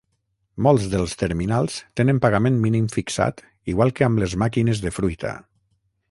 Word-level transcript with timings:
Molts 0.67 0.85
dels 0.93 1.11
terminals 1.23 1.75
tenen 2.01 2.21
pagament 2.23 2.57
mínim 2.63 2.87
fixat 2.95 3.43
igual 3.75 3.93
que 3.99 4.07
amb 4.09 4.23
les 4.23 4.33
màquines 4.45 4.81
de 4.87 4.95
fruita. 5.01 5.35